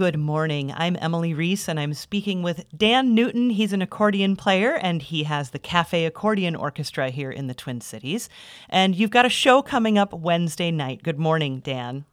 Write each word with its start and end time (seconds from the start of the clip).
Good 0.00 0.18
morning. 0.18 0.72
I'm 0.74 0.96
Emily 0.98 1.34
Reese, 1.34 1.68
and 1.68 1.78
I'm 1.78 1.92
speaking 1.92 2.42
with 2.42 2.64
Dan 2.74 3.14
Newton. 3.14 3.50
He's 3.50 3.74
an 3.74 3.82
accordion 3.82 4.34
player, 4.34 4.74
and 4.74 5.02
he 5.02 5.24
has 5.24 5.50
the 5.50 5.58
Cafe 5.58 6.06
Accordion 6.06 6.56
Orchestra 6.56 7.10
here 7.10 7.30
in 7.30 7.48
the 7.48 7.54
Twin 7.54 7.82
Cities. 7.82 8.30
And 8.70 8.96
you've 8.96 9.10
got 9.10 9.26
a 9.26 9.28
show 9.28 9.60
coming 9.60 9.98
up 9.98 10.14
Wednesday 10.14 10.70
night. 10.70 11.02
Good 11.02 11.18
morning, 11.18 11.60
Dan. 11.60 12.06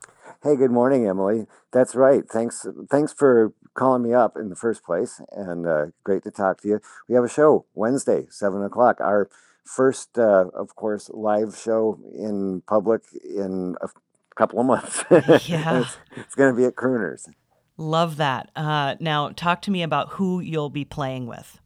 Hey, 0.44 0.58
good 0.58 0.70
morning, 0.70 1.08
Emily. 1.08 1.48
That's 1.72 1.96
right. 1.96 2.28
Thanks, 2.30 2.68
thanks 2.92 3.14
for 3.14 3.54
calling 3.74 4.04
me 4.04 4.14
up 4.14 4.36
in 4.36 4.50
the 4.50 4.58
first 4.58 4.84
place, 4.84 5.22
and 5.32 5.66
uh, 5.66 5.86
great 6.04 6.24
to 6.24 6.32
talk 6.32 6.60
to 6.64 6.68
you. 6.68 6.82
We 7.08 7.16
have 7.16 7.24
a 7.24 7.30
show 7.30 7.68
Wednesday, 7.74 8.28
seven 8.30 8.66
o'clock. 8.66 9.00
Our 9.00 9.30
first, 9.64 10.20
uh, 10.20 10.48
of 10.54 10.76
course, 10.76 11.10
live 11.14 11.56
show 11.58 11.98
in 12.14 12.64
public 12.68 13.04
in 13.24 13.78
a 13.80 13.88
couple 14.36 14.60
of 14.60 14.66
months. 14.66 15.06
Yeah. 15.48 15.80
it's, 15.80 15.98
it's 16.18 16.36
going 16.36 16.54
to 16.54 16.58
be 16.58 16.66
at 16.66 16.76
Crooners. 16.76 17.30
Love 17.78 18.18
that. 18.18 18.50
Uh, 18.56 18.96
now, 19.00 19.30
talk 19.30 19.62
to 19.64 19.72
me 19.72 19.84
about 19.84 20.14
who 20.14 20.40
you'll 20.40 20.70
be 20.70 20.86
playing 20.86 21.28
with. 21.28 21.60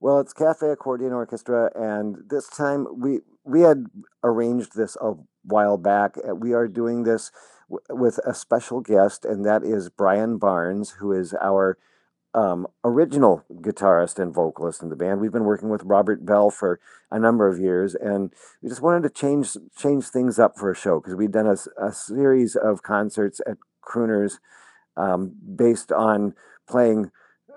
Well, 0.00 0.20
it's 0.20 0.32
Cafe 0.34 0.68
Accordion 0.68 1.12
Orchestra, 1.12 1.70
and 1.74 2.18
this 2.28 2.48
time 2.48 2.86
we 3.00 3.20
we 3.44 3.62
had 3.62 3.86
arranged 4.22 4.76
this 4.76 4.96
a 5.00 5.14
while 5.42 5.78
back. 5.78 6.16
Uh, 6.18 6.34
We 6.34 6.52
are 6.52 6.68
doing 6.68 7.04
this 7.04 7.30
w- 7.70 7.80
with 7.88 8.18
a 8.26 8.34
special 8.34 8.80
guest, 8.80 9.24
and 9.24 9.44
that 9.46 9.64
is 9.64 9.88
Brian 9.88 10.36
Barnes, 10.36 10.90
who 10.98 11.12
is 11.12 11.34
our 11.40 11.78
um, 12.34 12.66
original 12.84 13.42
guitarist 13.50 14.18
and 14.18 14.34
vocalist 14.34 14.82
in 14.82 14.90
the 14.90 14.96
band. 14.96 15.20
We've 15.20 15.32
been 15.32 15.44
working 15.44 15.70
with 15.70 15.82
Robert 15.84 16.26
Bell 16.26 16.50
for 16.50 16.78
a 17.10 17.18
number 17.18 17.48
of 17.48 17.58
years, 17.58 17.94
and 17.94 18.30
we 18.62 18.68
just 18.68 18.82
wanted 18.82 19.02
to 19.04 19.10
change 19.10 19.56
change 19.76 20.08
things 20.08 20.38
up 20.38 20.58
for 20.58 20.70
a 20.70 20.76
show 20.76 21.00
because 21.00 21.14
we'd 21.14 21.32
done 21.32 21.56
a 21.78 21.92
series 21.92 22.54
of 22.54 22.82
concerts 22.82 23.40
at 23.46 23.56
Crooners 23.82 24.38
um, 24.96 25.32
based 25.56 25.92
on 25.92 26.34
playing 26.68 27.10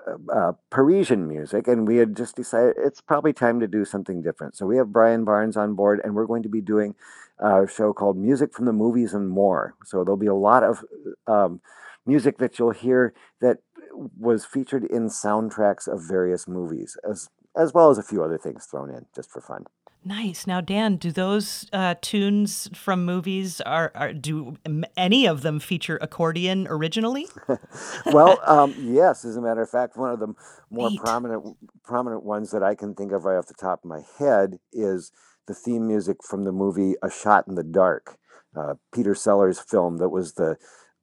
uh, 0.08 0.32
uh, 0.32 0.52
Parisian 0.70 1.28
music, 1.28 1.68
and 1.68 1.88
we 1.88 1.98
had 1.98 2.16
just 2.16 2.36
decided 2.36 2.76
it's 2.78 3.02
probably 3.02 3.34
time 3.34 3.60
to 3.60 3.68
do 3.68 3.86
something 3.86 4.22
different. 4.22 4.56
So 4.56 4.66
we 4.66 4.78
have 4.78 4.92
Brian 4.92 5.26
Barnes 5.26 5.58
on 5.58 5.76
board, 5.76 6.00
and 6.04 6.16
we're 6.16 6.26
going 6.26 6.44
to 6.44 6.50
be 6.50 6.62
doing 6.62 6.96
a 7.40 7.68
show 7.68 7.94
called 7.94 8.18
Music 8.18 8.54
from 8.54 8.66
the 8.66 8.74
Movies 8.74 9.14
and 9.14 9.30
More. 9.30 9.76
So 9.86 10.04
there'll 10.04 10.18
be 10.18 10.28
a 10.28 10.34
lot 10.34 10.64
of 10.64 10.84
um, 11.28 11.62
music 12.06 12.38
that 12.38 12.60
you'll 12.60 12.72
hear 12.72 13.14
that 13.42 13.60
was 13.94 14.46
featured 14.46 14.84
in 14.84 15.08
soundtracks 15.08 15.88
of 15.88 16.08
various 16.08 16.48
movies, 16.48 16.98
as 17.10 17.30
as 17.58 17.74
well 17.74 17.90
as 17.90 17.98
a 17.98 18.04
few 18.04 18.24
other 18.24 18.38
things 18.38 18.66
thrown 18.66 18.90
in 18.90 19.06
just 19.16 19.32
for 19.32 19.42
fun. 19.42 19.66
Nice. 20.04 20.48
Now, 20.48 20.62
Dan, 20.62 20.96
do 20.96 21.12
those 21.12 21.68
uh, 21.74 21.96
tunes 22.02 22.70
from 22.74 23.06
movies 23.06 23.60
are, 23.62 23.92
are 23.94 24.14
do 24.14 24.56
any 24.96 25.28
of 25.28 25.42
them 25.42 25.60
feature 25.60 25.98
accordion 26.02 26.68
originally? 26.70 27.28
well, 28.06 28.40
um, 28.46 28.74
yes. 28.80 29.26
As 29.26 29.36
a 29.36 29.42
matter 29.42 29.62
of 29.62 29.70
fact, 29.70 29.98
one 29.98 30.12
of 30.12 30.20
the 30.20 30.34
more 30.70 30.90
Neat. 30.90 31.02
prominent 31.02 31.58
prominent 31.84 32.24
ones 32.24 32.52
that 32.52 32.64
I 32.64 32.76
can 32.76 32.96
think 32.96 33.12
of 33.12 33.26
right 33.26 33.38
off 33.38 33.48
the 33.48 33.54
top 33.54 33.84
of 33.84 33.90
my 33.90 34.02
head 34.18 34.60
is 34.72 35.12
the 35.48 35.54
theme 35.54 35.86
music 35.86 36.18
from 36.24 36.46
the 36.46 36.54
movie 36.54 36.96
A 37.04 37.12
Shot 37.12 37.46
in 37.48 37.56
the 37.56 37.64
Dark, 37.64 38.18
uh, 38.56 38.76
Peter 38.94 39.14
Sellers' 39.14 39.60
film 39.60 39.98
that 39.98 40.10
was 40.10 40.36
the 40.36 40.56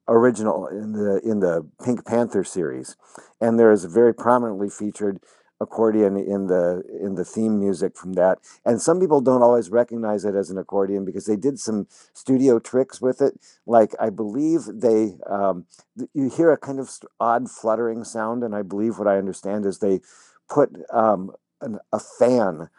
original 0.07 0.67
in 0.67 0.93
the 0.93 1.21
in 1.23 1.39
the 1.39 1.69
Pink 1.83 2.03
Panther 2.03 2.43
series, 2.43 2.95
and 3.39 3.59
there 3.59 3.71
is 3.71 3.85
a 3.85 3.89
very 3.89 4.13
prominently 4.13 4.69
featured 4.69 5.19
accordion 5.59 6.17
in 6.17 6.47
the 6.47 6.83
in 7.01 7.15
the 7.15 7.25
theme 7.25 7.59
music 7.59 7.97
from 7.97 8.13
that. 8.13 8.39
And 8.65 8.81
some 8.81 8.99
people 8.99 9.21
don't 9.21 9.41
always 9.41 9.69
recognize 9.69 10.25
it 10.25 10.35
as 10.35 10.49
an 10.49 10.57
accordion 10.57 11.05
because 11.05 11.25
they 11.25 11.35
did 11.35 11.59
some 11.59 11.87
studio 12.13 12.59
tricks 12.59 13.01
with 13.01 13.21
it. 13.21 13.39
Like 13.65 13.93
i 13.99 14.09
believe 14.09 14.61
they 14.73 15.17
um, 15.29 15.65
you 16.13 16.29
hear 16.29 16.51
a 16.51 16.57
kind 16.57 16.79
of 16.79 16.89
odd 17.19 17.49
fluttering 17.49 18.03
sound 18.03 18.43
and 18.43 18.55
i 18.55 18.61
believe 18.61 18.97
what 18.97 19.07
i 19.07 19.17
understand 19.17 19.65
is 19.65 19.79
they 19.79 19.99
put 20.49 20.69
um, 20.91 21.31
an, 21.61 21.79
a 21.91 21.99
fan 21.99 22.69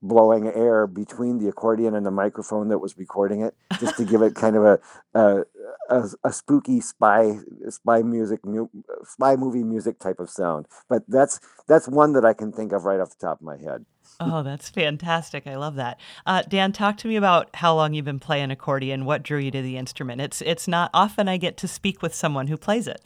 blowing 0.00 0.46
air 0.46 0.86
between 0.86 1.38
the 1.38 1.48
accordion 1.48 1.94
and 1.94 2.06
the 2.06 2.10
microphone 2.10 2.68
that 2.68 2.78
was 2.78 2.96
recording 2.96 3.40
it 3.42 3.54
just 3.80 3.96
to 3.96 4.04
give 4.04 4.22
it 4.22 4.34
kind 4.34 4.54
of 4.54 4.64
a 4.64 4.78
a, 5.14 5.42
a, 5.90 6.08
a 6.24 6.32
spooky 6.32 6.80
spy 6.80 7.36
spy 7.68 8.02
music 8.02 8.44
mu- 8.46 8.68
spy 9.04 9.34
movie 9.34 9.64
music 9.64 9.98
type 9.98 10.20
of 10.20 10.30
sound 10.30 10.66
but 10.88 11.02
that's 11.08 11.40
that's 11.66 11.88
one 11.88 12.12
that 12.12 12.24
i 12.24 12.32
can 12.32 12.52
think 12.52 12.70
of 12.72 12.84
right 12.84 13.00
off 13.00 13.10
the 13.10 13.26
top 13.26 13.38
of 13.40 13.42
my 13.44 13.56
head 13.56 13.84
Oh, 14.20 14.42
that's 14.42 14.70
fantastic. 14.70 15.46
I 15.46 15.56
love 15.56 15.74
that. 15.76 16.00
Uh, 16.26 16.42
Dan, 16.42 16.72
talk 16.72 16.96
to 16.96 17.08
me 17.08 17.14
about 17.16 17.50
how 17.54 17.74
long 17.74 17.92
you've 17.92 18.06
been 18.06 18.18
playing 18.18 18.50
accordion. 18.50 19.04
What 19.04 19.22
drew 19.22 19.38
you 19.38 19.50
to 19.52 19.60
the 19.62 19.76
instrument? 19.76 20.20
It's 20.22 20.40
it's 20.42 20.66
not 20.66 20.90
often 20.94 21.28
I 21.28 21.36
get 21.36 21.56
to 21.58 21.68
speak 21.68 22.00
with 22.02 22.14
someone 22.14 22.46
who 22.48 22.56
plays 22.56 22.88
it. 22.88 23.02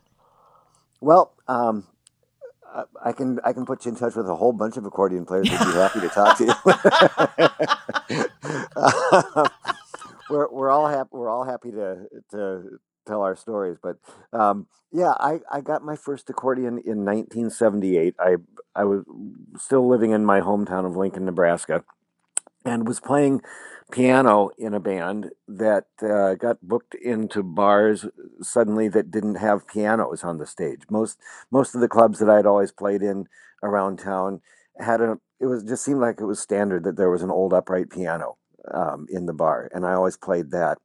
well 1.01 1.35
um, 1.49 1.87
I- 3.05 3.13
can 3.13 3.41
I 3.45 3.53
can 3.53 3.67
put 3.67 3.85
you 3.85 3.91
in 3.91 3.97
touch 3.97 4.15
with 4.15 4.29
a 4.29 4.37
whole 4.37 4.53
bunch 4.53 4.77
of 4.77 4.87
accordion 4.87 5.25
players 5.27 5.49
who'd 5.49 5.59
be 5.59 5.73
happy 5.75 6.01
to 6.01 6.09
talk 6.09 6.39
to 6.39 6.45
you. 6.45 6.55
we're 10.31 10.49
we're 10.51 10.71
all 10.71 10.89
happy 10.89 11.11
we're 11.13 11.29
all 11.29 11.45
happy 11.45 11.71
to 11.73 12.07
to 12.31 12.79
tell 13.07 13.23
our 13.23 13.37
stories, 13.37 13.77
but 13.83 13.97
um, 14.33 14.67
yeah, 14.93 15.13
I, 15.19 15.41
I 15.51 15.61
got 15.61 15.83
my 15.83 15.97
first 15.97 16.31
accordion 16.31 16.79
in 16.85 17.05
1978. 17.05 18.15
I 18.19 18.37
I 18.75 18.85
was 18.85 19.05
still 19.59 19.89
living 19.89 20.13
in 20.13 20.25
my 20.25 20.41
hometown 20.41 20.87
of 20.87 20.97
Lincoln, 20.97 21.25
Nebraska, 21.25 21.85
and 22.65 22.87
was 22.87 23.01
playing 23.01 23.43
piano 23.91 24.51
in 24.59 24.75
a 24.75 24.81
band 24.81 25.31
that 25.49 25.87
uh, 26.03 26.35
got 26.35 26.61
booked 26.63 26.95
into 26.95 27.43
bars 27.43 28.07
suddenly 28.41 28.89
that 28.89 29.11
didn't 29.11 29.37
have 29.37 29.67
pianos 29.67 30.25
on 30.25 30.39
the 30.39 30.47
stage. 30.47 30.83
Most 30.91 31.19
most 31.51 31.75
of 31.75 31.81
the 31.81 31.89
clubs 31.89 32.19
that 32.19 32.31
I'd 32.31 32.47
always 32.47 32.73
played 32.73 33.03
in 33.03 33.27
around 33.63 33.99
town 33.99 34.41
had 34.79 35.01
a. 35.01 35.19
It 35.41 35.47
was 35.47 35.65
just 35.65 35.85
seemed 35.85 36.01
like 36.01 36.21
it 36.21 36.25
was 36.25 36.39
standard 36.41 36.85
that 36.85 36.97
there 36.97 37.11
was 37.11 37.23
an 37.23 37.31
old 37.31 37.53
upright 37.53 37.91
piano 37.91 38.37
um, 38.73 39.07
in 39.11 39.27
the 39.27 39.33
bar, 39.33 39.69
and 39.75 39.85
I 39.85 39.93
always 39.95 40.17
played 40.17 40.51
that. 40.53 40.79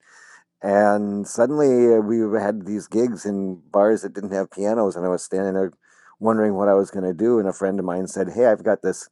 And 0.62 1.28
suddenly 1.28 1.94
uh, 1.96 2.00
we 2.00 2.20
had 2.40 2.66
these 2.66 2.88
gigs 2.88 3.26
in 3.26 3.62
bars 3.72 4.02
that 4.02 4.14
didn't 4.14 4.34
have 4.34 4.52
pianos, 4.52 4.96
and 4.96 5.06
I 5.06 5.10
was 5.10 5.24
standing 5.24 5.54
there 5.54 5.72
wondering 6.20 6.56
what 6.56 6.68
I 6.68 6.74
was 6.74 6.90
going 6.90 7.06
to 7.06 7.14
do. 7.14 7.40
And 7.40 7.48
a 7.48 7.54
friend 7.54 7.80
of 7.80 7.86
mine 7.86 8.08
said, 8.08 8.30
"Hey, 8.30 8.46
I've 8.48 8.64
got 8.64 8.82
this 8.82 9.10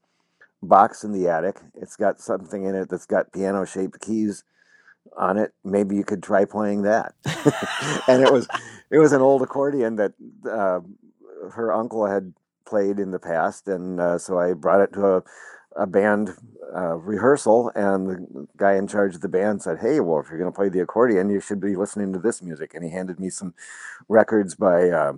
box 0.66 1.04
in 1.04 1.12
the 1.12 1.30
attic. 1.30 1.58
It's 1.76 1.96
got 1.96 2.20
something 2.20 2.66
in 2.66 2.76
it 2.76 2.90
that's 2.90 3.06
got 3.06 3.32
piano 3.34 3.66
shaped 3.66 4.02
keys 4.02 4.44
on 5.18 5.38
it. 5.38 5.54
Maybe 5.64 5.96
you 5.96 6.04
could 6.04 6.24
try 6.24 6.46
playing 6.46 6.84
that." 6.84 7.16
and 8.08 8.24
it 8.24 8.32
was 8.32 8.48
it 8.92 9.00
was 9.00 9.14
an 9.14 9.22
old 9.22 9.42
accordion 9.42 9.96
that 9.98 10.14
uh, 10.50 10.82
her 11.52 11.74
uncle 11.74 12.06
had 12.08 12.34
played 12.66 13.00
in 13.00 13.12
the 13.12 13.20
past, 13.20 13.68
and 13.68 14.00
uh, 14.00 14.18
so 14.18 14.40
I 14.40 14.54
brought 14.54 14.82
it 14.82 14.94
to 14.94 15.18
a 15.18 15.24
a 15.76 15.86
band 15.86 16.34
uh, 16.76 16.96
rehearsal, 16.96 17.72
and 17.76 18.08
the 18.08 18.48
guy 18.58 18.76
in 18.76 18.88
charge 18.88 19.16
of 19.16 19.22
the 19.22 19.30
band 19.30 19.62
said, 19.62 19.80
"Hey, 19.80 20.00
well, 20.00 20.20
if 20.20 20.30
you're 20.30 20.40
going 20.40 20.52
to 20.52 20.56
play 20.56 20.70
the 20.70 20.80
accordion, 20.80 21.30
you 21.30 21.40
should 21.40 21.60
be 21.60 21.76
listening 21.76 22.14
to 22.14 22.20
this 22.20 22.42
music." 22.42 22.74
And 22.74 22.84
he 22.84 22.92
handed 22.92 23.20
me 23.20 23.30
some 23.30 23.54
records 24.10 24.56
by 24.56 24.90
uh, 24.90 25.14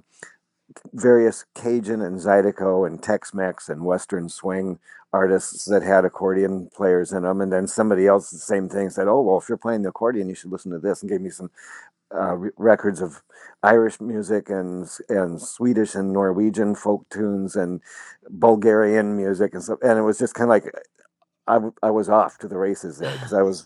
various 0.94 1.45
Cajun 1.55 2.01
and 2.01 2.19
Zydeco 2.19 2.85
and 2.85 3.01
Tex-Mex 3.01 3.69
and 3.69 3.85
Western 3.85 4.29
swing 4.29 4.79
artists 5.13 5.66
that 5.66 5.83
had 5.83 6.05
accordion 6.05 6.69
players 6.75 7.11
in 7.11 7.23
them. 7.23 7.41
And 7.41 7.51
then 7.51 7.67
somebody 7.67 8.07
else, 8.07 8.29
the 8.29 8.38
same 8.38 8.69
thing, 8.69 8.89
said, 8.89 9.07
"Oh, 9.07 9.22
well, 9.22 9.38
if 9.38 9.50
you're 9.50 9.57
playing 9.57 9.83
the 9.83 9.89
accordion, 9.89 10.29
you 10.29 10.35
should 10.35 10.51
listen 10.51 10.72
to 10.72 10.79
this," 10.79 11.01
and 11.01 11.09
gave 11.09 11.22
me 11.22 11.29
some 11.29 11.51
uh, 12.13 12.35
re- 12.35 12.51
records 12.57 13.01
of 13.01 13.22
Irish 13.63 14.00
music 14.01 14.50
and 14.50 14.88
and 15.09 15.41
Swedish 15.41 15.95
and 15.95 16.13
Norwegian 16.13 16.75
folk 16.75 17.07
tunes 17.09 17.55
and 17.55 17.81
Bulgarian 18.29 19.16
music 19.17 19.53
and 19.53 19.63
stuff. 19.63 19.79
And 19.81 19.97
it 19.99 20.03
was 20.03 20.19
just 20.19 20.34
kind 20.34 20.45
of 20.45 20.49
like 20.49 20.73
I, 21.47 21.59
I 21.81 21.91
was 21.91 22.09
off 22.09 22.38
to 22.39 22.47
the 22.47 22.57
races 22.57 22.99
there 22.99 23.13
because 23.13 23.34
I 23.34 23.41
was 23.41 23.66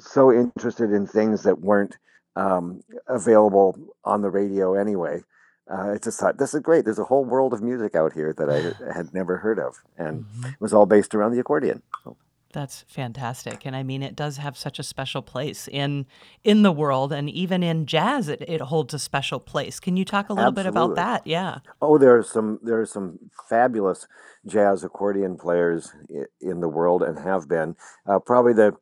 so 0.00 0.32
interested 0.32 0.92
in 0.92 1.06
things 1.06 1.42
that 1.42 1.60
weren't 1.60 1.96
um, 2.36 2.82
available 3.08 3.76
on 4.04 4.22
the 4.22 4.30
radio 4.30 4.74
anyway. 4.74 5.22
Uh, 5.70 5.92
I 5.94 5.98
just 5.98 6.20
thought 6.20 6.38
this 6.38 6.54
is 6.54 6.60
great. 6.60 6.84
There's 6.84 6.98
a 6.98 7.04
whole 7.04 7.24
world 7.24 7.52
of 7.52 7.62
music 7.62 7.94
out 7.94 8.12
here 8.12 8.32
that 8.38 8.48
I 8.50 8.92
had 8.94 9.12
never 9.12 9.38
heard 9.38 9.58
of, 9.58 9.76
and 9.98 10.24
Mhm. 10.24 10.52
it 10.54 10.60
was 10.60 10.72
all 10.72 10.86
based 10.86 11.14
around 11.14 11.32
the 11.32 11.40
accordion. 11.40 11.82
So, 12.04 12.16
That's 12.52 12.84
fantastic, 12.88 13.66
and 13.66 13.76
I 13.76 13.82
mean, 13.82 14.02
it 14.02 14.16
does 14.16 14.38
have 14.38 14.56
such 14.56 14.78
a 14.78 14.82
special 14.82 15.20
place 15.20 15.68
in 15.68 16.06
in 16.44 16.62
the 16.62 16.72
world, 16.72 17.12
and 17.12 17.28
even 17.28 17.62
in 17.62 17.84
jazz, 17.84 18.28
it, 18.28 18.40
it 18.48 18.60
holds 18.62 18.94
a 18.94 18.98
special 18.98 19.40
place. 19.40 19.78
Can 19.80 19.96
you 19.98 20.04
talk 20.06 20.30
a 20.30 20.32
little 20.32 20.52
bit 20.52 20.64
about 20.64 20.94
that? 20.94 21.26
Yeah. 21.26 21.58
oh, 21.82 21.98
there 21.98 22.16
are 22.16 22.22
some 22.22 22.58
there 22.62 22.80
are 22.80 22.86
some 22.86 23.18
fabulous 23.48 24.06
jazz 24.46 24.84
accordion 24.84 25.36
players 25.36 25.92
in 26.40 26.60
the 26.60 26.68
world 26.68 27.02
and 27.02 27.18
have 27.18 27.46
been. 27.48 27.76
Uh, 28.06 28.20
probably 28.20 28.52
the 28.54 28.72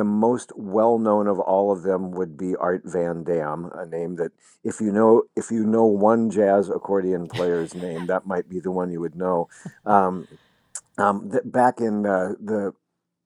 the 0.00 0.04
most 0.04 0.50
well 0.56 0.98
known 0.98 1.26
of 1.26 1.38
all 1.38 1.70
of 1.70 1.82
them 1.82 2.10
would 2.12 2.34
be 2.34 2.56
Art 2.56 2.80
Van 2.86 3.22
Damme, 3.22 3.70
a 3.74 3.84
name 3.84 4.16
that 4.16 4.32
if 4.64 4.80
you 4.80 4.90
know 4.92 5.24
if 5.36 5.50
you 5.50 5.66
know 5.66 5.84
one 5.84 6.30
jazz 6.30 6.70
accordion 6.70 7.28
player's 7.28 7.74
name, 7.74 8.06
that 8.06 8.26
might 8.26 8.48
be 8.48 8.60
the 8.60 8.70
one 8.70 8.90
you 8.90 9.00
would 9.00 9.14
know. 9.14 9.48
Um, 9.84 10.26
um, 10.96 11.30
th- 11.30 11.42
back 11.44 11.80
in 11.80 12.06
uh, 12.06 12.32
the 12.40 12.72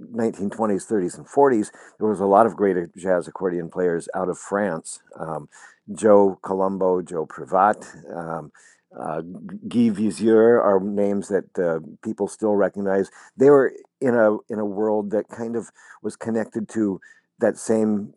1920s, 0.00 0.86
30s, 0.90 1.16
and 1.16 1.26
40s, 1.26 1.70
there 1.98 2.08
was 2.08 2.20
a 2.20 2.26
lot 2.26 2.46
of 2.46 2.56
great 2.56 2.76
jazz 2.96 3.28
accordion 3.28 3.70
players 3.70 4.08
out 4.14 4.28
of 4.28 4.38
France. 4.38 5.00
Um, 5.18 5.48
Joe 5.92 6.38
Colombo, 6.42 7.02
Jo 7.02 7.26
Privat, 7.26 7.86
um, 8.14 8.52
uh, 8.98 9.20
Guy 9.68 9.90
Viseur 9.90 10.62
are 10.62 10.80
names 10.80 11.28
that 11.28 11.58
uh, 11.58 11.80
people 12.02 12.28
still 12.28 12.54
recognize. 12.54 13.10
They 13.36 13.50
were 13.50 13.72
in 14.00 14.14
a 14.14 14.36
in 14.48 14.58
a 14.58 14.64
world 14.64 15.10
that 15.10 15.28
kind 15.28 15.56
of 15.56 15.70
was 16.02 16.16
connected 16.16 16.68
to 16.70 17.00
that 17.40 17.58
same 17.58 18.14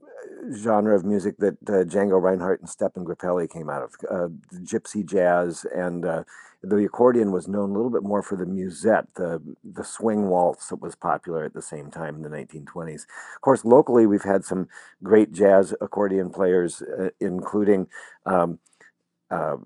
genre 0.55 0.95
of 0.95 1.05
music 1.05 1.37
that 1.37 1.57
uh, 1.67 1.83
Django 1.83 2.21
Reinhardt 2.21 2.61
and 2.61 2.69
Stephane 2.69 3.05
Grappelli 3.05 3.49
came 3.49 3.69
out 3.69 3.83
of, 3.83 3.95
uh, 4.09 4.27
gypsy 4.63 5.05
jazz, 5.05 5.65
and 5.75 6.05
uh, 6.05 6.23
the 6.63 6.85
accordion 6.85 7.31
was 7.31 7.47
known 7.47 7.71
a 7.71 7.73
little 7.73 7.89
bit 7.89 8.03
more 8.03 8.21
for 8.21 8.35
the 8.35 8.45
musette, 8.45 9.13
the 9.15 9.41
the 9.63 9.83
swing 9.83 10.27
waltz 10.27 10.69
that 10.69 10.81
was 10.81 10.95
popular 10.95 11.43
at 11.43 11.53
the 11.53 11.61
same 11.61 11.91
time 11.91 12.15
in 12.15 12.21
the 12.23 12.29
1920s. 12.29 13.05
Of 13.35 13.41
course, 13.41 13.63
locally 13.65 14.05
we've 14.05 14.23
had 14.23 14.43
some 14.43 14.67
great 15.03 15.31
jazz 15.31 15.73
accordion 15.81 16.29
players, 16.29 16.81
uh, 16.81 17.09
including. 17.19 17.87
Um, 18.25 18.59
uh, 19.29 19.57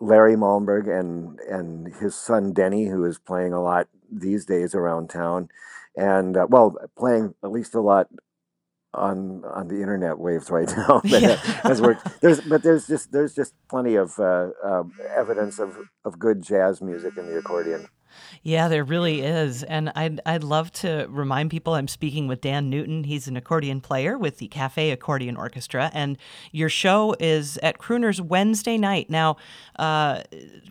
Larry 0.00 0.34
Malmberg 0.34 0.88
and 0.88 1.38
and 1.40 1.94
his 1.94 2.14
son 2.14 2.52
Denny, 2.52 2.86
who 2.86 3.04
is 3.04 3.18
playing 3.18 3.52
a 3.52 3.62
lot 3.62 3.88
these 4.10 4.44
days 4.44 4.74
around 4.74 5.08
town, 5.08 5.48
and 5.96 6.36
uh, 6.36 6.46
well, 6.48 6.76
playing 6.96 7.34
at 7.42 7.50
least 7.50 7.74
a 7.74 7.80
lot 7.80 8.08
on 8.94 9.44
on 9.44 9.68
the 9.68 9.80
internet 9.80 10.18
waves 10.18 10.50
right 10.50 10.68
now. 10.76 11.00
yeah. 11.04 11.40
as 11.64 11.80
we're, 11.80 11.98
there's 12.20 12.40
but 12.42 12.62
there's 12.62 12.86
just 12.86 13.12
there's 13.12 13.34
just 13.34 13.54
plenty 13.68 13.96
of 13.96 14.18
uh, 14.18 14.50
uh, 14.62 14.84
evidence 15.14 15.58
of 15.58 15.76
of 16.04 16.18
good 16.18 16.42
jazz 16.42 16.80
music 16.80 17.16
in 17.16 17.26
the 17.26 17.38
accordion. 17.38 17.88
Yeah, 18.42 18.68
there 18.68 18.84
really 18.84 19.22
is. 19.22 19.62
And 19.62 19.90
I'd, 19.94 20.20
I'd 20.26 20.44
love 20.44 20.70
to 20.72 21.06
remind 21.08 21.50
people 21.50 21.74
I'm 21.74 21.88
speaking 21.88 22.28
with 22.28 22.40
Dan 22.40 22.70
Newton. 22.70 23.04
He's 23.04 23.26
an 23.26 23.36
accordion 23.36 23.80
player 23.80 24.18
with 24.18 24.38
the 24.38 24.48
Cafe 24.48 24.90
Accordion 24.90 25.36
Orchestra. 25.36 25.90
And 25.94 26.18
your 26.52 26.68
show 26.68 27.16
is 27.18 27.58
at 27.62 27.78
Crooners 27.78 28.20
Wednesday 28.20 28.76
night. 28.76 29.10
Now, 29.10 29.36
uh, 29.78 30.22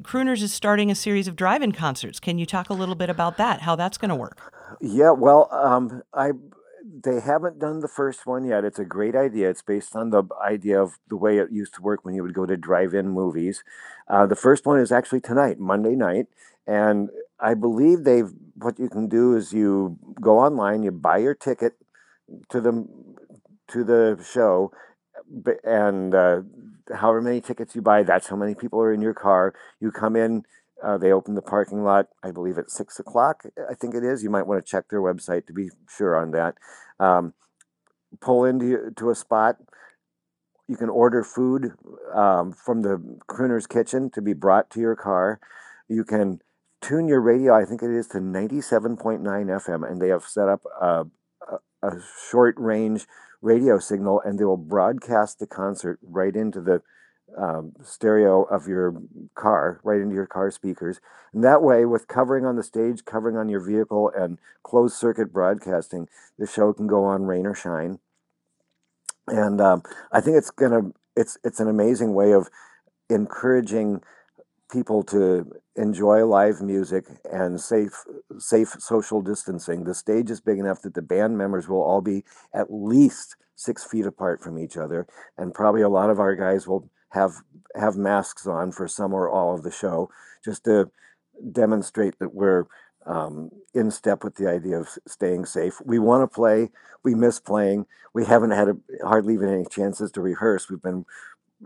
Crooners 0.01 0.41
is 0.41 0.53
starting 0.53 0.91
a 0.91 0.95
series 0.95 1.27
of 1.27 1.35
drive 1.35 1.61
in 1.61 1.71
concerts. 1.71 2.19
Can 2.19 2.37
you 2.37 2.45
talk 2.45 2.69
a 2.69 2.73
little 2.73 2.95
bit 2.95 3.09
about 3.09 3.37
that, 3.37 3.61
how 3.61 3.75
that's 3.75 3.97
going 3.97 4.09
to 4.09 4.15
work? 4.15 4.53
Yeah, 4.81 5.11
well, 5.11 5.49
um, 5.51 6.03
I 6.13 6.31
they 6.83 7.21
haven't 7.21 7.59
done 7.59 7.79
the 7.79 7.87
first 7.87 8.25
one 8.25 8.45
yet. 8.45 8.65
It's 8.65 8.79
a 8.79 8.85
great 8.85 9.15
idea. 9.15 9.49
It's 9.49 9.61
based 9.61 9.95
on 9.95 10.09
the 10.09 10.23
idea 10.43 10.81
of 10.81 10.99
the 11.07 11.15
way 11.15 11.37
it 11.37 11.51
used 11.51 11.73
to 11.75 11.81
work 11.81 12.03
when 12.03 12.13
you 12.13 12.23
would 12.23 12.33
go 12.33 12.45
to 12.45 12.57
drive-in 12.57 13.09
movies. 13.09 13.63
Uh, 14.07 14.25
the 14.25 14.35
first 14.35 14.65
one 14.65 14.79
is 14.79 14.91
actually 14.91 15.21
tonight, 15.21 15.59
Monday 15.59 15.95
night, 15.95 16.27
and 16.67 17.09
I 17.39 17.53
believe 17.53 18.03
they've. 18.03 18.31
What 18.55 18.79
you 18.79 18.87
can 18.87 19.07
do 19.07 19.35
is 19.35 19.51
you 19.51 19.97
go 20.21 20.39
online, 20.39 20.83
you 20.83 20.91
buy 20.91 21.17
your 21.17 21.33
ticket 21.33 21.73
to 22.49 22.61
the 22.61 22.87
to 23.69 23.83
the 23.83 24.23
show, 24.31 24.71
and 25.63 26.13
uh, 26.13 26.41
however 26.93 27.21
many 27.21 27.41
tickets 27.41 27.75
you 27.75 27.81
buy, 27.81 28.03
that's 28.03 28.27
how 28.27 28.35
many 28.35 28.55
people 28.55 28.79
are 28.79 28.93
in 28.93 29.01
your 29.01 29.13
car. 29.13 29.53
You 29.79 29.91
come 29.91 30.15
in 30.15 30.45
uh, 30.83 30.97
they 30.97 31.11
open 31.11 31.35
the 31.35 31.41
parking 31.41 31.83
lot, 31.83 32.07
I 32.23 32.31
believe, 32.31 32.57
at 32.57 32.69
six 32.69 32.99
o'clock. 32.99 33.43
I 33.69 33.73
think 33.73 33.95
it 33.95 34.03
is. 34.03 34.23
You 34.23 34.29
might 34.29 34.47
want 34.47 34.63
to 34.63 34.69
check 34.69 34.89
their 34.89 35.01
website 35.01 35.47
to 35.47 35.53
be 35.53 35.69
sure 35.89 36.15
on 36.15 36.31
that. 36.31 36.55
Um, 36.99 37.33
pull 38.21 38.45
into 38.45 38.91
to 38.97 39.09
a 39.09 39.15
spot. 39.15 39.57
You 40.67 40.77
can 40.77 40.89
order 40.89 41.23
food 41.23 41.73
um, 42.13 42.53
from 42.53 42.81
the 42.81 43.19
crooner's 43.27 43.67
kitchen 43.67 44.09
to 44.11 44.21
be 44.21 44.33
brought 44.33 44.69
to 44.71 44.79
your 44.79 44.95
car. 44.95 45.39
You 45.87 46.03
can 46.03 46.39
tune 46.81 47.07
your 47.07 47.21
radio. 47.21 47.53
I 47.53 47.65
think 47.65 47.81
it 47.81 47.89
is 47.89 48.07
to 48.09 48.19
ninety-seven 48.19 48.97
point 48.97 49.21
nine 49.21 49.47
FM, 49.47 49.89
and 49.89 50.01
they 50.01 50.09
have 50.09 50.23
set 50.23 50.49
up 50.49 50.61
a, 50.81 51.05
a, 51.51 51.87
a 51.87 51.99
short 52.29 52.55
range 52.57 53.07
radio 53.41 53.77
signal, 53.77 54.21
and 54.23 54.39
they 54.39 54.45
will 54.45 54.57
broadcast 54.57 55.39
the 55.39 55.47
concert 55.47 55.99
right 56.01 56.35
into 56.35 56.61
the 56.61 56.81
um, 57.37 57.73
stereo 57.83 58.43
of 58.43 58.67
your 58.67 59.01
car 59.35 59.79
right 59.83 60.01
into 60.01 60.15
your 60.15 60.27
car 60.27 60.51
speakers. 60.51 60.99
And 61.33 61.43
that 61.43 61.63
way, 61.63 61.85
with 61.85 62.07
covering 62.07 62.45
on 62.45 62.55
the 62.55 62.63
stage, 62.63 63.05
covering 63.05 63.37
on 63.37 63.49
your 63.49 63.59
vehicle, 63.59 64.11
and 64.15 64.37
closed 64.61 64.95
circuit 64.95 65.33
broadcasting, 65.33 66.07
the 66.37 66.47
show 66.47 66.73
can 66.73 66.87
go 66.87 67.03
on 67.05 67.23
rain 67.23 67.45
or 67.45 67.55
shine. 67.55 67.99
And 69.27 69.59
um, 69.61 69.83
I 70.11 70.21
think 70.21 70.37
it's 70.37 70.51
gonna 70.51 70.91
it's 71.15 71.37
it's 71.43 71.59
an 71.59 71.69
amazing 71.69 72.13
way 72.13 72.33
of 72.33 72.49
encouraging 73.09 74.01
people 74.71 75.03
to 75.03 75.51
enjoy 75.75 76.25
live 76.25 76.61
music 76.61 77.05
and 77.31 77.59
safe 77.59 78.03
safe 78.37 78.69
social 78.79 79.21
distancing. 79.21 79.83
The 79.83 79.93
stage 79.93 80.29
is 80.29 80.41
big 80.41 80.59
enough 80.59 80.81
that 80.81 80.93
the 80.93 81.01
band 81.01 81.37
members 81.37 81.67
will 81.67 81.81
all 81.81 82.01
be 82.01 82.23
at 82.53 82.73
least 82.73 83.35
six 83.55 83.83
feet 83.83 84.05
apart 84.05 84.41
from 84.41 84.57
each 84.57 84.77
other, 84.77 85.07
and 85.37 85.53
probably 85.53 85.81
a 85.81 85.89
lot 85.89 86.09
of 86.09 86.19
our 86.19 86.35
guys 86.35 86.67
will 86.67 86.89
have 87.13 87.33
have 87.75 87.95
masks 87.95 88.45
on 88.45 88.71
for 88.71 88.87
some 88.87 89.13
or 89.13 89.29
all 89.29 89.55
of 89.55 89.63
the 89.63 89.71
show, 89.71 90.09
just 90.43 90.65
to 90.65 90.91
demonstrate 91.51 92.19
that 92.19 92.33
we're 92.33 92.65
um, 93.05 93.49
in 93.73 93.91
step 93.91 94.23
with 94.23 94.35
the 94.35 94.47
idea 94.47 94.79
of 94.79 94.89
staying 95.07 95.45
safe. 95.45 95.81
We 95.83 95.99
want 95.99 96.23
to 96.23 96.33
play. 96.33 96.71
We 97.03 97.15
miss 97.15 97.39
playing. 97.39 97.85
We 98.13 98.25
haven't 98.25 98.51
had 98.51 98.69
a, 98.69 98.77
hardly 99.03 99.33
even 99.33 99.49
any 99.49 99.65
chances 99.65 100.11
to 100.11 100.21
rehearse. 100.21 100.69
We've 100.69 100.81
been 100.81 101.05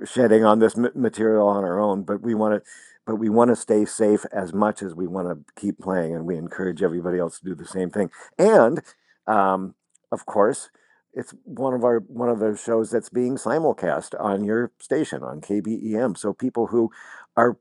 shedding 0.06 0.46
on 0.46 0.60
this 0.60 0.78
material 0.78 1.48
on 1.48 1.64
our 1.64 1.80
own, 1.80 2.04
but 2.04 2.22
we 2.22 2.36
want 2.36 2.64
to. 2.64 2.70
But 3.06 3.16
we 3.16 3.30
want 3.30 3.52
to 3.52 3.56
stay 3.56 3.86
safe 3.86 4.26
as 4.34 4.54
much 4.54 4.84
as 4.84 4.94
we 4.94 5.08
want 5.08 5.30
to 5.30 5.62
keep 5.62 5.80
playing, 5.80 6.14
and 6.14 6.26
we 6.26 6.36
encourage 6.36 6.84
everybody 6.84 7.20
else 7.20 7.40
to 7.40 7.46
do 7.46 7.56
the 7.56 7.66
same 7.66 7.90
thing. 7.90 8.12
And 8.38 8.82
um, 9.26 9.76
of 10.12 10.26
course, 10.26 10.70
it's 11.14 11.34
one 11.44 11.74
of 11.74 11.84
our 11.84 12.00
one 12.00 12.30
of 12.30 12.40
the 12.40 12.58
shows 12.58 12.92
that's 12.92 13.10
being 13.10 13.36
simulcast 13.36 14.20
on 14.20 14.44
your 14.44 14.72
station 14.80 15.24
on 15.24 15.42
KBEM. 15.42 16.18
So 16.18 16.34
people 16.34 16.68
who 16.68 16.92
are 17.36 17.58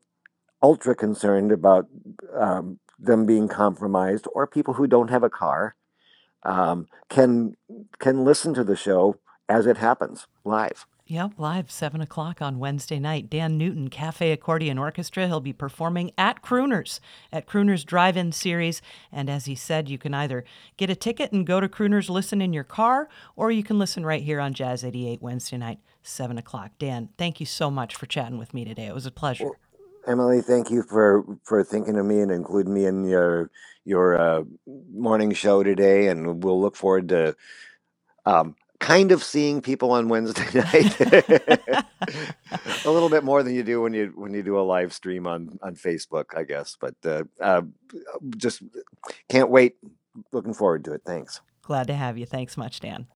ultra 0.63 0.95
concerned 0.95 1.53
about 1.53 1.87
um, 2.35 2.79
them 2.99 3.27
being 3.27 3.49
compromised, 3.49 4.27
or 4.35 4.47
people 4.47 4.75
who 4.75 4.87
don't 4.87 5.11
have 5.11 5.23
a 5.23 5.31
car, 5.31 5.77
um, 6.43 6.87
can 7.09 7.57
can 7.99 8.25
listen 8.25 8.55
to 8.55 8.65
the 8.65 8.77
show 8.77 9.19
as 9.49 9.67
it 9.67 9.79
happens 9.79 10.27
live. 10.45 10.87
Yep, 11.09 11.35
live 11.39 11.71
7 11.71 12.01
o'clock 12.01 12.43
on 12.43 12.59
Wednesday 12.59 12.99
night. 12.99 13.31
Dan 13.31 13.57
Newton, 13.57 13.89
Cafe 13.89 14.33
Accordion 14.33 14.77
Orchestra. 14.77 15.29
He'll 15.29 15.39
be 15.39 15.53
performing 15.53 16.11
at 16.19 16.43
Crooners, 16.43 16.99
at 17.33 17.47
Crooners 17.47 17.87
Drive 17.87 18.17
In 18.17 18.33
Series. 18.33 18.83
And 19.13 19.31
as 19.31 19.45
he 19.45 19.55
said, 19.55 19.89
you 19.89 19.99
can 19.99 20.15
either 20.15 20.45
get 20.77 20.91
a 20.91 20.97
ticket 20.97 21.31
and 21.31 21.47
go 21.47 21.61
to 21.61 21.69
Crooners, 21.69 22.11
listen 22.11 22.43
in 22.43 22.53
your 22.53 22.65
car, 22.65 23.09
or 23.37 23.53
you 23.53 23.63
can 23.63 23.79
listen 23.79 24.05
right 24.05 24.21
here 24.21 24.41
on 24.41 24.53
Jazz 24.53 24.83
88 24.83 25.23
Wednesday 25.23 25.57
night, 25.59 25.79
7 26.03 26.39
o'clock. 26.39 26.73
Dan, 26.81 27.11
thank 27.17 27.39
you 27.39 27.47
so 27.47 27.71
much 27.71 27.95
for 27.95 28.07
chatting 28.07 28.37
with 28.37 28.53
me 28.53 28.65
today. 28.65 28.87
It 28.87 28.95
was 28.95 29.07
a 29.07 29.13
pleasure. 29.13 29.45
Well, 29.45 29.57
Emily, 30.09 30.41
thank 30.41 30.73
you 30.73 30.83
for, 30.83 31.25
for 31.45 31.63
thinking 31.63 31.97
of 31.97 32.05
me 32.05 32.19
and 32.19 32.33
including 32.33 32.75
me 32.75 32.85
in 32.85 33.05
your, 33.05 33.53
your 33.85 34.21
uh, 34.21 34.43
morning 34.93 35.33
show 35.35 35.63
today. 35.63 36.09
And 36.09 36.43
we'll 36.43 36.61
look 36.61 36.75
forward 36.75 37.11
to. 37.11 37.37
Um, 38.25 38.57
kind 38.81 39.13
of 39.13 39.23
seeing 39.23 39.61
people 39.61 39.93
on 39.93 40.09
Wednesday 40.09 40.47
night 40.55 41.01
a 41.01 42.91
little 42.91 43.09
bit 43.09 43.25
more 43.25 43.43
than 43.43 43.55
you 43.55 43.63
do 43.63 43.81
when 43.81 43.95
you 43.95 44.13
when 44.15 44.35
you 44.35 44.43
do 44.43 44.59
a 44.59 44.63
live 44.63 44.93
stream 44.93 45.27
on 45.27 45.59
on 45.63 45.75
Facebook, 45.75 46.37
I 46.37 46.45
guess. 46.45 46.77
But 46.81 46.95
uh, 47.05 47.25
uh, 47.41 47.63
just 48.37 48.63
can't 49.29 49.51
wait. 49.51 49.77
Looking 50.33 50.55
forward 50.55 50.85
to 50.85 50.93
it. 50.93 51.03
Thanks. 51.05 51.41
Glad 51.63 51.89
to 51.89 51.95
have 51.95 52.17
you. 52.17 52.27
Thanks 52.27 52.57
much, 52.57 52.81
Dan. 52.81 53.07